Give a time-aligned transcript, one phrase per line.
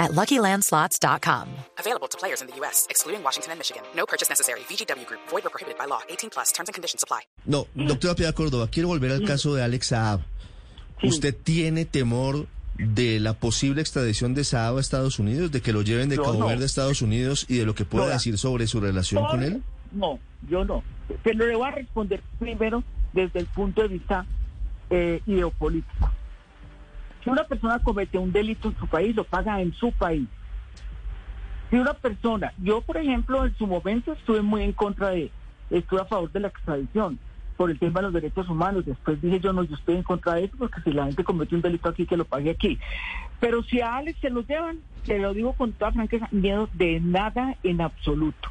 [0.00, 1.46] at LuckyLandSlots.com.
[1.78, 3.82] Available to players in the U.S., excluding Washington and Michigan.
[3.94, 4.60] No purchase necessary.
[4.60, 5.20] VGW Group.
[5.28, 6.00] Void or prohibited by law.
[6.08, 6.50] 18 plus.
[6.50, 7.20] Terms and conditions apply.
[7.46, 10.20] No, doctora Piedad Córdoba, quiero volver al caso de Alex Saab.
[11.02, 15.82] ¿Usted tiene temor de la posible extradición de Saab a Estados Unidos, de que lo
[15.82, 16.46] lleven de Yo Cabo no.
[16.46, 19.42] Verde a Estados Unidos y de lo que pueda No, decir sobre su relación con
[19.42, 19.62] él?
[19.92, 20.82] No, yo no.
[21.22, 24.26] Pero le voy a responder primero desde el punto de vista
[24.88, 26.10] eh, ideopolítico.
[27.22, 30.26] Si una persona comete un delito en su país, lo paga en su país.
[31.70, 35.30] Si una persona, yo por ejemplo en su momento estuve muy en contra de,
[35.70, 37.18] estuve a favor de la extradición
[37.56, 38.86] por el tema de los derechos humanos.
[38.86, 41.54] Después dije yo no, yo estoy en contra de eso porque si la gente comete
[41.54, 42.78] un delito aquí, que lo pague aquí.
[43.38, 47.00] Pero si a Alex se lo llevan, se lo digo con toda franqueza, miedo de
[47.00, 48.48] nada en absoluto.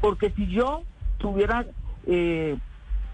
[0.00, 0.84] Porque si yo
[1.18, 1.66] tuviera
[2.06, 2.56] eh,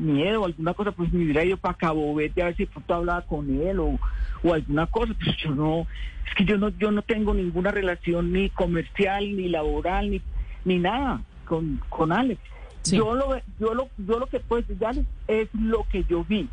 [0.00, 2.94] miedo o alguna cosa, pues me hubiera ido para Cabo Verde a ver si pronto
[2.94, 3.98] hablaba con él o,
[4.42, 5.14] o alguna cosa.
[5.14, 5.86] Pues yo no,
[6.26, 10.20] es que yo no, yo no tengo ninguna relación ni comercial, ni laboral, ni,
[10.64, 12.40] ni nada con, con Alex.
[12.82, 12.96] Sí.
[12.96, 16.24] Yo lo, yo lo, yo lo que puedo decir de Alex es lo que yo
[16.24, 16.48] vi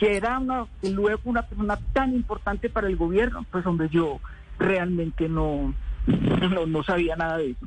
[0.00, 4.18] que era una, luego una persona tan importante para el gobierno, pues hombre, yo
[4.58, 5.74] realmente no,
[6.06, 7.66] no, no sabía nada de eso.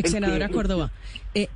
[0.00, 0.90] Ex senadora que- Córdoba,
[1.34, 1.48] eh,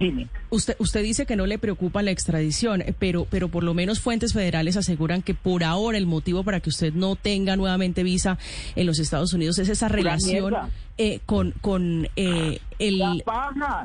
[0.50, 4.00] usted, usted dice que no le preocupa la extradición, eh, pero, pero por lo menos
[4.00, 8.38] fuentes federales aseguran que por ahora el motivo para que usted no tenga nuevamente visa
[8.76, 10.54] en los Estados Unidos es esa relación
[10.98, 13.22] eh, con, con eh, el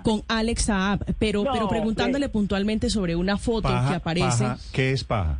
[0.04, 2.34] con Alex Saab, pero, No, pero preguntándole pues.
[2.34, 4.44] puntualmente sobre una foto que aparece.
[4.46, 5.40] paja, ¿Qué es paja?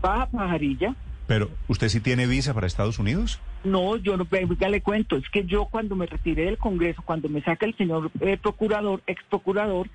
[0.00, 0.94] Paja pajarilla.
[1.26, 3.38] Pero, ¿usted sí tiene visa para Estados Unidos?
[3.64, 4.26] No, yo no,
[4.58, 7.76] ya le cuento, es que yo cuando me retiré del Congreso, cuando me saca el
[7.76, 9.88] señor eh, procurador, ex procurador,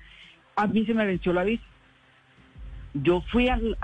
[0.54, 1.64] a mí se me venció la visa.
[2.92, 3.76] Yo fui al,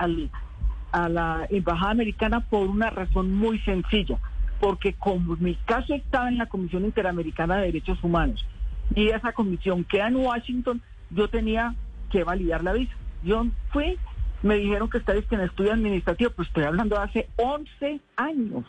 [0.91, 4.19] a la embajada americana por una razón muy sencilla,
[4.59, 8.45] porque como mi caso estaba en la Comisión Interamericana de Derechos Humanos
[8.95, 11.75] y esa comisión queda en Washington, yo tenía
[12.11, 12.93] que validar la visa.
[13.23, 13.97] Yo fui,
[14.43, 18.65] me dijeron que estáis en estudio administrativo, pues estoy hablando de hace 11 años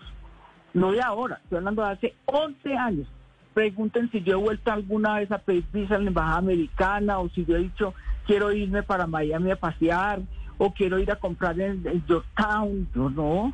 [0.75, 3.09] no de ahora, estoy hablando de hace 11 años.
[3.55, 7.29] Pregunten si yo he vuelto alguna vez a pedir visa en la embajada americana o
[7.29, 7.95] si yo he dicho
[8.27, 10.21] quiero irme para Miami a pasear
[10.59, 12.89] o quiero ir a comprar en, en Yorktown.
[12.95, 13.53] Yo no.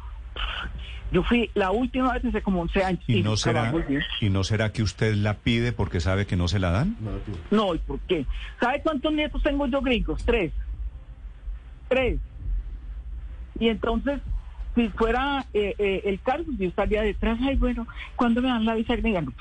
[1.11, 3.05] Yo fui la última vez hace como 11 años.
[3.06, 3.73] ¿Y no, será.
[4.21, 6.97] ¿Y no será que usted la pide porque sabe que no se la dan?
[7.50, 8.27] No, ¿y por qué?
[8.61, 10.23] ¿Sabe cuántos nietos tengo yo gringos?
[10.25, 10.53] Tres.
[11.89, 12.21] Tres.
[13.59, 14.21] Y entonces,
[14.78, 18.75] si fuera eh, eh, el pues yo estaría detrás, ay, bueno, ¿cuándo me dan la
[18.75, 19.22] visa gringa?
[19.22, 19.33] No,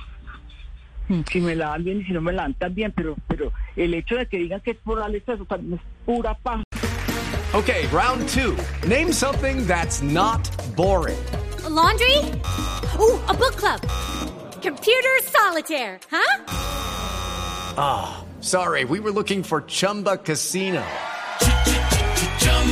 [1.08, 3.52] pues, Si me la dan bien y si no me la dan también, pero, pero
[3.76, 6.64] el hecho de que digan que es por Alex, eso también es pura paja.
[7.54, 8.58] Okay, round two.
[8.88, 11.18] Name something that's not boring.
[11.66, 12.18] A laundry?
[13.00, 13.80] Ooh, a book club.
[14.62, 16.44] Computer solitaire, huh?
[18.42, 20.84] Sorry, we were looking for Chumba Casino.